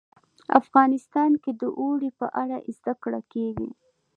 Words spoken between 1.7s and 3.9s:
اوړي په اړه زده کړه کېږي.